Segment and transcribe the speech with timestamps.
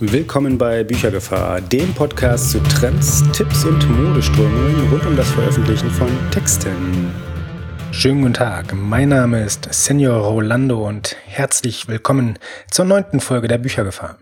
[0.00, 6.08] Willkommen bei Büchergefahr, dem Podcast zu Trends, Tipps und Modeströmungen rund um das Veröffentlichen von
[6.32, 7.14] Texten.
[7.92, 12.40] Schönen guten Tag, mein Name ist Senior Rolando und herzlich willkommen
[12.72, 14.18] zur neunten Folge der Büchergefahr.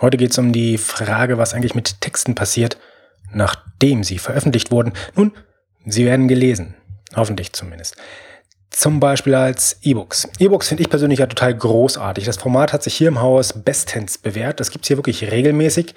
[0.00, 2.78] Heute geht es um die Frage, was eigentlich mit Texten passiert,
[3.30, 4.94] nachdem sie veröffentlicht wurden.
[5.14, 5.32] Nun,
[5.84, 6.76] sie werden gelesen,
[7.14, 7.96] hoffentlich zumindest.
[8.74, 10.28] Zum Beispiel als E-Books.
[10.40, 12.24] E-Books finde ich persönlich ja total großartig.
[12.24, 14.58] Das Format hat sich hier im Haus bestens bewährt.
[14.58, 15.94] Das gibt es hier wirklich regelmäßig.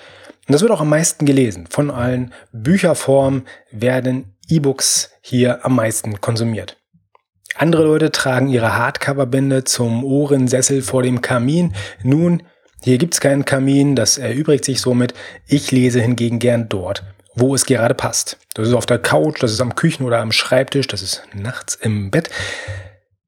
[0.47, 1.65] Und das wird auch am meisten gelesen.
[1.71, 6.77] Von allen Bücherformen werden E-Books hier am meisten konsumiert.
[7.55, 11.73] Andere Leute tragen ihre Hardcover-Bände zum Ohrensessel vor dem Kamin.
[12.03, 12.43] Nun,
[12.83, 15.15] hier gibt's keinen Kamin, das erübrigt sich somit.
[15.47, 17.03] Ich lese hingegen gern dort,
[17.37, 18.37] wo es gerade passt.
[18.55, 21.75] Das ist auf der Couch, das ist am Küchen- oder am Schreibtisch, das ist nachts
[21.75, 22.29] im Bett.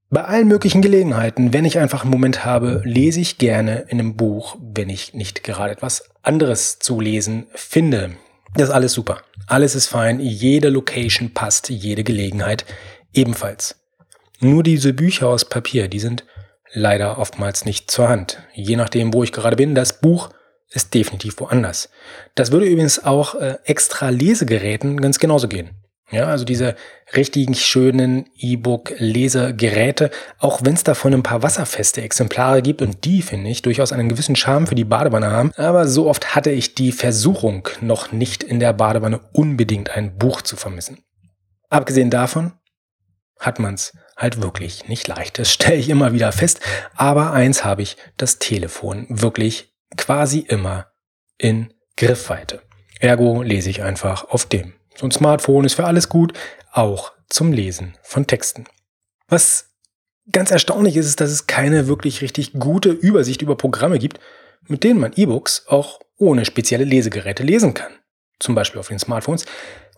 [0.10, 4.16] Bei allen möglichen Gelegenheiten, wenn ich einfach einen Moment habe, lese ich gerne in einem
[4.16, 8.12] Buch, wenn ich nicht gerade etwas anderes zu lesen finde.
[8.56, 9.22] Das ist alles super.
[9.46, 10.20] Alles ist fein.
[10.20, 12.66] Jede Location passt, jede Gelegenheit
[13.14, 13.76] ebenfalls.
[14.40, 16.24] Nur diese Bücher aus Papier, die sind
[16.74, 18.42] leider oftmals nicht zur Hand.
[18.54, 20.32] Je nachdem, wo ich gerade bin, das Buch
[20.72, 21.90] ist definitiv woanders.
[22.36, 25.72] Das würde übrigens auch äh, extra Lesegeräten ganz genauso gehen.
[26.12, 26.76] Ja, also diese
[27.16, 30.10] richtigen schönen E-Book-Lesegeräte,
[30.40, 34.10] auch wenn es davon ein paar wasserfeste Exemplare gibt und die, finde ich, durchaus einen
[34.10, 35.52] gewissen Charme für die Badewanne haben.
[35.56, 40.42] Aber so oft hatte ich die Versuchung, noch nicht in der Badewanne unbedingt ein Buch
[40.42, 41.04] zu vermissen.
[41.70, 42.54] Abgesehen davon
[43.40, 45.38] hat man's halt wirklich nicht leicht.
[45.38, 46.60] Das stelle ich immer wieder fest.
[46.96, 50.88] Aber eins habe ich, das Telefon wirklich quasi immer
[51.38, 52.62] in Griffweite.
[53.00, 54.74] Ergo lese ich einfach auf dem.
[54.96, 56.34] So ein Smartphone ist für alles gut,
[56.72, 58.66] auch zum Lesen von Texten.
[59.28, 59.70] Was
[60.32, 64.20] ganz erstaunlich ist, ist, dass es keine wirklich richtig gute Übersicht über Programme gibt,
[64.68, 67.92] mit denen man E-Books auch ohne spezielle Lesegeräte lesen kann.
[68.40, 69.46] Zum Beispiel auf den Smartphones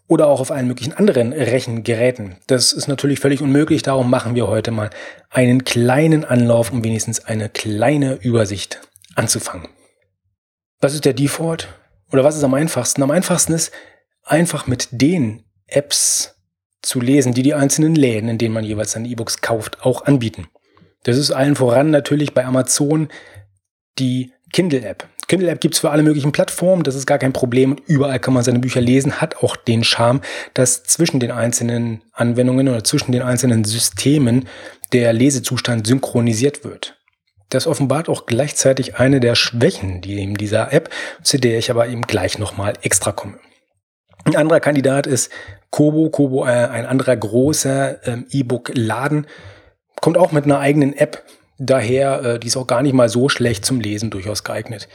[0.07, 2.37] oder auch auf allen möglichen anderen Rechengeräten.
[2.47, 4.89] Das ist natürlich völlig unmöglich, darum machen wir heute mal
[5.29, 8.81] einen kleinen Anlauf, um wenigstens eine kleine Übersicht
[9.15, 9.69] anzufangen.
[10.81, 11.67] Was ist der Default?
[12.11, 13.03] Oder was ist am einfachsten?
[13.03, 13.71] Am einfachsten ist,
[14.23, 16.35] einfach mit den Apps
[16.81, 20.47] zu lesen, die die einzelnen Läden, in denen man jeweils seine E-Books kauft, auch anbieten.
[21.03, 23.09] Das ist allen voran natürlich bei Amazon
[23.99, 25.07] die Kindle-App.
[25.27, 27.77] Kindle-App gibt's für alle möglichen Plattformen, das ist gar kein Problem.
[27.85, 30.21] Überall kann man seine Bücher lesen, hat auch den Charme,
[30.55, 34.47] dass zwischen den einzelnen Anwendungen oder zwischen den einzelnen Systemen
[34.93, 37.00] der Lesezustand synchronisiert wird.
[37.51, 40.89] Das offenbart auch gleichzeitig eine der Schwächen die in dieser App,
[41.21, 43.37] zu der ich aber eben gleich nochmal extra komme.
[44.23, 45.29] Ein anderer Kandidat ist
[45.69, 46.09] Kobo.
[46.09, 49.27] Kobo, äh, ein anderer großer ähm, E-Book-Laden,
[49.99, 51.23] kommt auch mit einer eigenen App.
[51.57, 54.87] Daher, äh, die ist auch gar nicht mal so schlecht zum Lesen durchaus geeignet.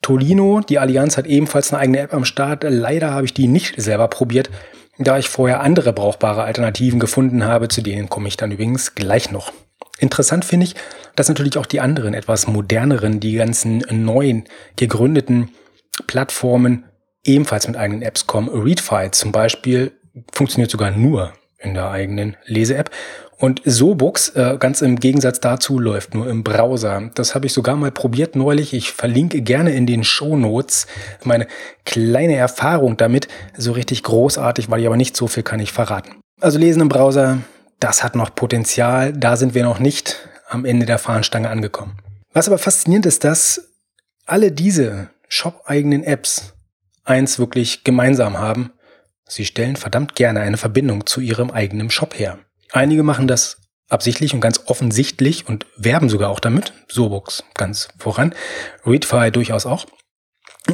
[0.00, 2.64] Tolino, die Allianz hat ebenfalls eine eigene App am Start.
[2.66, 4.48] Leider habe ich die nicht selber probiert,
[4.98, 9.30] da ich vorher andere brauchbare Alternativen gefunden habe, zu denen komme ich dann übrigens gleich
[9.30, 9.52] noch.
[9.98, 10.74] Interessant finde ich,
[11.16, 14.44] dass natürlich auch die anderen, etwas moderneren, die ganzen neuen
[14.76, 15.50] gegründeten
[16.06, 16.84] Plattformen
[17.24, 18.48] ebenfalls mit eigenen Apps kommen.
[18.48, 19.92] Readfy zum Beispiel
[20.32, 22.90] funktioniert sogar nur in der eigenen Lese-App.
[23.40, 27.10] Und SoBooks, äh, ganz im Gegensatz dazu, läuft nur im Browser.
[27.14, 28.74] Das habe ich sogar mal probiert neulich.
[28.74, 30.88] Ich verlinke gerne in den Show Notes
[31.22, 31.46] meine
[31.84, 33.28] kleine Erfahrung damit.
[33.56, 36.16] So richtig großartig, weil ich aber nicht so viel kann ich verraten.
[36.40, 37.38] Also lesen im Browser
[37.80, 41.98] das hat noch Potenzial, da sind wir noch nicht am Ende der Fahnenstange angekommen.
[42.32, 43.72] Was aber faszinierend ist, dass
[44.26, 46.54] alle diese shop-eigenen Apps
[47.04, 48.72] eins wirklich gemeinsam haben.
[49.26, 52.38] Sie stellen verdammt gerne eine Verbindung zu ihrem eigenen Shop her.
[52.72, 56.72] Einige machen das absichtlich und ganz offensichtlich und werben sogar auch damit.
[56.88, 58.34] Sobooks ganz voran.
[58.84, 59.86] Readfy durchaus auch.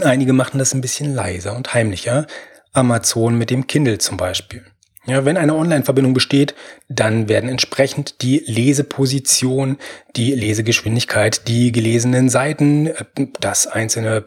[0.03, 2.27] einige machen das ein bisschen leiser und heimlicher.
[2.73, 4.65] Amazon mit dem Kindle zum Beispiel.
[5.07, 6.55] Ja, wenn eine Online-Verbindung besteht,
[6.89, 9.77] dann werden entsprechend die Leseposition,
[10.17, 13.05] die Lesegeschwindigkeit, die gelesenen Seiten, äh,
[13.41, 14.25] das einzelne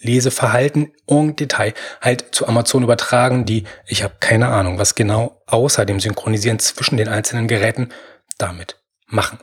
[0.00, 5.84] Leseverhalten en Detail halt zu Amazon übertragen, die, ich habe keine Ahnung, was genau außer
[5.84, 7.90] dem Synchronisieren zwischen den einzelnen Geräten
[8.38, 9.38] damit machen.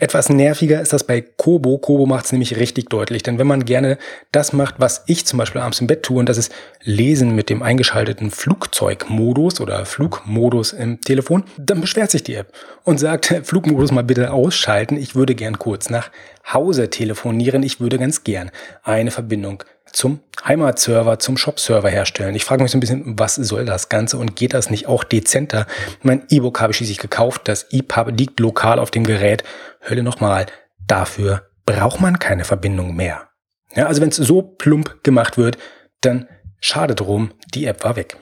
[0.00, 1.78] Etwas nerviger ist das bei Kobo.
[1.78, 3.96] Kobo macht es nämlich richtig deutlich, denn wenn man gerne
[4.32, 6.52] das macht, was ich zum Beispiel abends im Bett tue, und das ist
[6.82, 12.52] Lesen mit dem eingeschalteten Flugzeugmodus oder Flugmodus im Telefon, dann beschwert sich die App
[12.82, 14.96] und sagt, Flugmodus mal bitte ausschalten.
[14.96, 16.10] Ich würde gern kurz nach
[16.52, 17.62] Hause telefonieren.
[17.62, 18.50] Ich würde ganz gern
[18.82, 19.62] eine Verbindung
[19.94, 22.34] zum Heimatserver, zum Shop-Server herstellen.
[22.34, 25.04] Ich frage mich so ein bisschen, was soll das Ganze und geht das nicht auch
[25.04, 25.66] dezenter?
[26.02, 27.42] Mein E-Book habe ich schließlich gekauft.
[27.44, 29.44] Das EPUB liegt lokal auf dem Gerät.
[29.88, 30.46] Hölle nochmal.
[30.86, 33.28] Dafür braucht man keine Verbindung mehr.
[33.74, 35.58] Ja, also wenn es so plump gemacht wird,
[36.00, 36.28] dann
[36.60, 38.16] schade drum, die App war weg.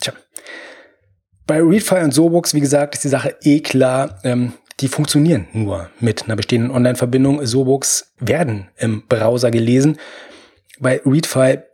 [0.00, 0.12] Tja.
[1.46, 4.20] Bei Readfile und Sobooks, wie gesagt, ist die Sache eh klar.
[4.22, 7.44] Ähm, die funktionieren nur mit einer bestehenden Online-Verbindung.
[7.44, 9.98] Sobooks werden im Browser gelesen.
[10.80, 11.66] Bei Readfile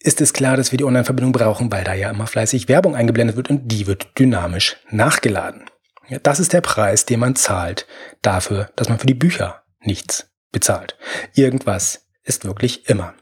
[0.00, 3.36] ist es klar, dass wir die Online-Verbindung brauchen, weil da ja immer fleißig Werbung eingeblendet
[3.36, 5.64] wird und die wird dynamisch nachgeladen.
[6.08, 7.86] Ja, das ist der Preis, den man zahlt
[8.20, 10.96] dafür, dass man für die Bücher nichts bezahlt.
[11.34, 13.14] Irgendwas ist wirklich immer.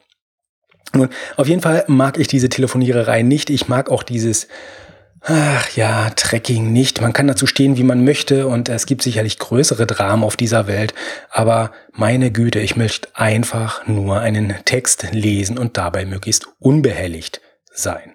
[0.93, 3.51] Nun, auf jeden Fall mag ich diese Telefoniererei nicht.
[3.51, 4.49] Ich mag auch dieses
[5.23, 7.01] Ach ja, Trekking nicht.
[7.03, 10.67] Man kann dazu stehen, wie man möchte und es gibt sicherlich größere Dramen auf dieser
[10.67, 10.95] Welt,
[11.31, 18.15] aber meine Güte, ich möchte einfach nur einen Text lesen und dabei möglichst unbehelligt sein.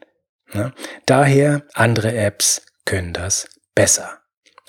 [0.54, 0.74] Ne?
[1.06, 4.20] Daher, andere Apps können das besser.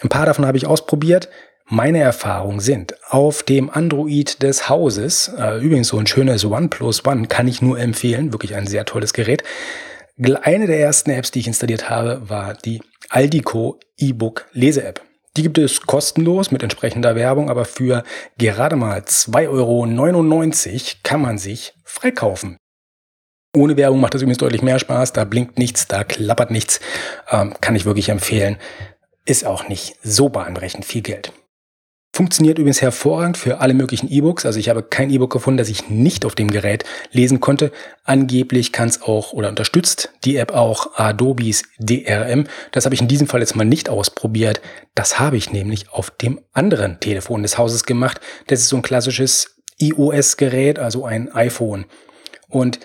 [0.03, 1.31] Ein paar davon habe ich ausprobiert.
[1.69, 7.27] Meine Erfahrungen sind auf dem Android des Hauses, äh, übrigens so ein schönes OnePlus One,
[7.29, 9.43] kann ich nur empfehlen, wirklich ein sehr tolles Gerät.
[10.19, 12.81] Eine der ersten Apps, die ich installiert habe, war die
[13.11, 15.03] Aldico E-Book Lese-App.
[15.37, 18.03] Die gibt es kostenlos mit entsprechender Werbung, aber für
[18.39, 22.57] gerade mal 2,99 Euro kann man sich freikaufen.
[23.55, 25.13] Ohne Werbung macht das übrigens deutlich mehr Spaß.
[25.13, 26.81] Da blinkt nichts, da klappert nichts.
[27.31, 28.57] Ähm, kann ich wirklich empfehlen.
[29.27, 31.33] Ist auch nicht so bahnbrechend viel Geld.
[32.17, 34.47] Funktioniert übrigens hervorragend für alle möglichen E-Books.
[34.47, 36.83] Also ich habe kein E-Book gefunden, das ich nicht auf dem Gerät
[37.13, 37.71] lesen konnte.
[38.05, 42.47] Angeblich kann es auch oder unterstützt die App auch Adobes DRM.
[42.73, 44.63] Das habe ich in diesem Fall jetzt mal nicht ausprobiert.
[44.95, 48.19] Das habe ich nämlich auf dem anderen Telefon des Hauses gemacht.
[48.47, 51.85] Das ist so ein klassisches iOS-Gerät, also ein iPhone.
[52.49, 52.81] Und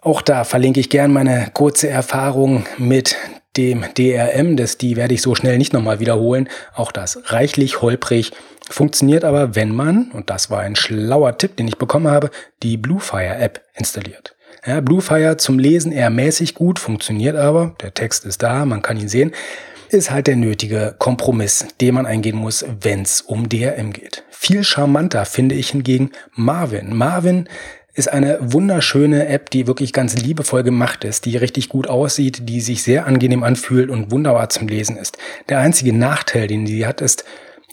[0.00, 3.14] auch da verlinke ich gern meine kurze Erfahrung mit
[3.56, 4.56] dem DRM.
[4.56, 6.48] Das, die werde ich so schnell nicht nochmal wiederholen.
[6.74, 8.32] Auch das reichlich holprig
[8.68, 12.30] Funktioniert aber, wenn man, und das war ein schlauer Tipp, den ich bekommen habe,
[12.62, 14.34] die Bluefire App installiert.
[14.66, 18.98] Ja, Bluefire zum Lesen eher mäßig gut, funktioniert aber, der Text ist da, man kann
[18.98, 19.32] ihn sehen,
[19.90, 24.24] ist halt der nötige Kompromiss, den man eingehen muss, wenn es um DRM geht.
[24.30, 26.96] Viel charmanter finde ich hingegen Marvin.
[26.96, 27.48] Marvin
[27.96, 32.60] ist eine wunderschöne App, die wirklich ganz liebevoll gemacht ist, die richtig gut aussieht, die
[32.60, 35.16] sich sehr angenehm anfühlt und wunderbar zum Lesen ist.
[35.48, 37.24] Der einzige Nachteil, den sie hat, ist,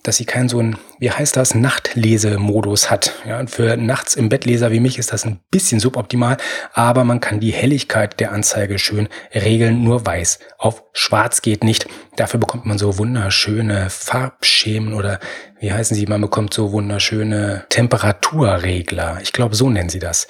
[0.03, 3.13] dass sie keinen so einen, wie heißt das, Nachtlesemodus hat.
[3.25, 6.37] Ja, für nachts im Bettleser wie mich ist das ein bisschen suboptimal,
[6.73, 9.83] aber man kann die Helligkeit der Anzeige schön regeln.
[9.83, 11.87] Nur weiß auf schwarz geht nicht.
[12.17, 15.19] Dafür bekommt man so wunderschöne Farbschemen oder
[15.59, 16.05] wie heißen sie?
[16.05, 19.19] Man bekommt so wunderschöne Temperaturregler.
[19.23, 20.27] Ich glaube, so nennen sie das.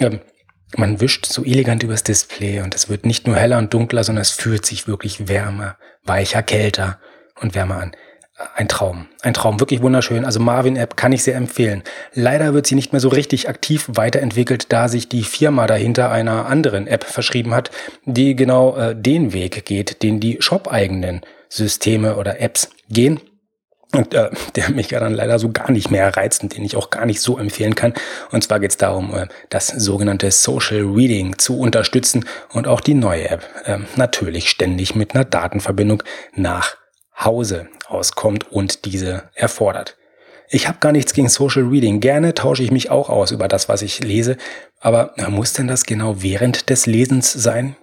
[0.00, 0.20] Ähm,
[0.76, 4.22] man wischt so elegant übers Display und es wird nicht nur heller und dunkler, sondern
[4.22, 6.98] es fühlt sich wirklich wärmer, weicher, kälter
[7.40, 7.92] und wärmer an
[8.56, 9.06] ein Traum.
[9.22, 10.24] Ein Traum, wirklich wunderschön.
[10.24, 11.84] Also Marvin App kann ich sehr empfehlen.
[12.14, 16.46] Leider wird sie nicht mehr so richtig aktiv weiterentwickelt, da sich die Firma dahinter einer
[16.46, 17.70] anderen App verschrieben hat,
[18.04, 23.20] die genau äh, den Weg geht, den die shop-eigenen Systeme oder Apps gehen.
[23.92, 26.74] Und äh, der mich ja dann leider so gar nicht mehr reizt und den ich
[26.74, 27.94] auch gar nicht so empfehlen kann.
[28.32, 32.94] Und zwar geht es darum, äh, das sogenannte Social Reading zu unterstützen und auch die
[32.94, 36.02] neue App äh, natürlich ständig mit einer Datenverbindung
[36.34, 36.76] nach
[37.18, 39.96] Hause auskommt und diese erfordert.
[40.48, 42.00] Ich habe gar nichts gegen Social Reading.
[42.00, 44.36] Gerne tausche ich mich auch aus über das, was ich lese.
[44.80, 47.76] Aber muss denn das genau während des Lesens sein?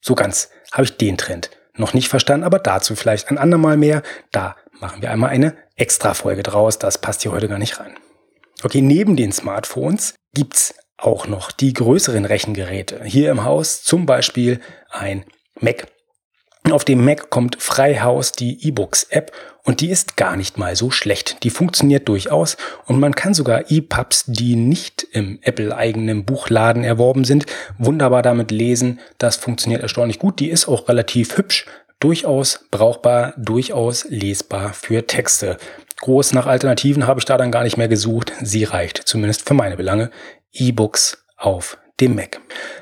[0.00, 4.02] So ganz habe ich den Trend noch nicht verstanden, aber dazu vielleicht ein andermal mehr.
[4.32, 6.78] Da machen wir einmal eine Extra-Folge draus.
[6.78, 7.94] Das passt hier heute gar nicht rein.
[8.62, 13.04] Okay, neben den Smartphones gibt's auch noch die größeren Rechengeräte.
[13.04, 15.24] Hier im Haus zum Beispiel ein
[15.60, 15.86] Mac.
[16.72, 19.30] Auf dem Mac kommt Freihaus die E-Books-App
[19.62, 21.42] und die ist gar nicht mal so schlecht.
[21.44, 22.56] Die funktioniert durchaus
[22.86, 27.46] und man kann sogar E-Pubs, die nicht im Apple-eigenen Buchladen erworben sind,
[27.78, 28.98] wunderbar damit lesen.
[29.18, 30.40] Das funktioniert erstaunlich gut.
[30.40, 31.66] Die ist auch relativ hübsch,
[32.00, 35.58] durchaus brauchbar, durchaus lesbar für Texte.
[36.00, 38.32] Groß nach Alternativen habe ich da dann gar nicht mehr gesucht.
[38.42, 40.10] Sie reicht, zumindest für meine Belange.
[40.52, 42.40] E-Books auf dem Mac.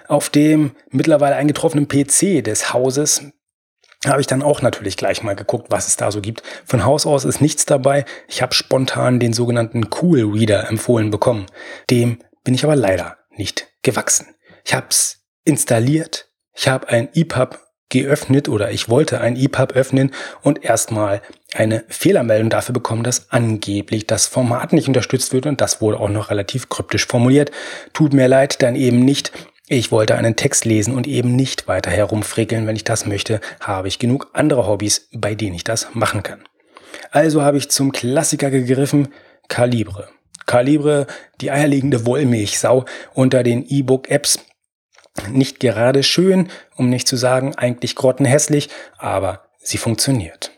[0.08, 3.22] Auf dem mittlerweile eingetroffenen PC des Hauses
[4.06, 6.42] habe ich dann auch natürlich gleich mal geguckt, was es da so gibt.
[6.64, 8.04] Von Haus aus ist nichts dabei.
[8.28, 11.46] Ich habe spontan den sogenannten Cool Reader empfohlen bekommen.
[11.90, 14.26] Dem bin ich aber leider nicht gewachsen.
[14.64, 17.58] Ich habe es installiert, ich habe ein EPUB
[17.90, 21.22] geöffnet oder ich wollte ein EPUB öffnen und erstmal
[21.54, 26.08] eine Fehlermeldung dafür bekommen, dass angeblich das Format nicht unterstützt wird und das wurde auch
[26.08, 27.52] noch relativ kryptisch formuliert.
[27.92, 29.32] Tut mir leid, dann eben nicht.
[29.66, 32.66] Ich wollte einen Text lesen und eben nicht weiter herumfrickeln.
[32.66, 36.44] Wenn ich das möchte, habe ich genug andere Hobbys, bei denen ich das machen kann.
[37.10, 39.08] Also habe ich zum Klassiker gegriffen,
[39.48, 40.08] Calibre.
[40.44, 41.06] Calibre,
[41.40, 44.40] die eierlegende Wollmilchsau unter den E-Book-Apps.
[45.30, 48.68] Nicht gerade schön, um nicht zu sagen eigentlich grottenhässlich,
[48.98, 50.50] aber sie funktioniert.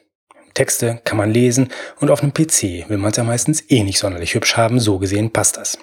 [0.55, 1.69] Texte kann man lesen
[2.01, 4.99] und auf einem PC will man es ja meistens eh nicht sonderlich hübsch haben, so
[4.99, 5.79] gesehen passt das.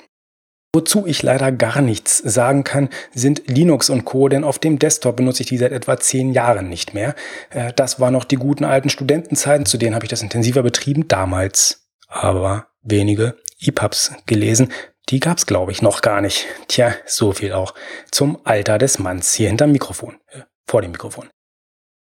[0.75, 5.17] Wozu ich leider gar nichts sagen kann, sind Linux und Co., denn auf dem Desktop
[5.17, 7.13] benutze ich die seit etwa zehn Jahren nicht mehr.
[7.51, 11.07] Äh, das waren noch die guten alten Studentenzeiten, zu denen habe ich das intensiver betrieben,
[11.07, 14.71] damals aber wenige EPUBs gelesen.
[15.09, 16.47] Die gab's, glaube ich, noch gar nicht.
[16.67, 17.75] Tja, so viel auch
[18.09, 21.29] zum Alter des Manns hier hinterm Mikrofon, äh, vor dem Mikrofon.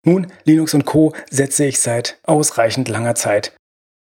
[0.06, 1.14] Nun, Linux und Co.
[1.30, 3.54] setze ich seit ausreichend langer Zeit